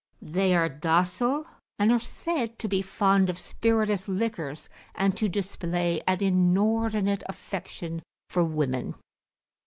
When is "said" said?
1.99-2.57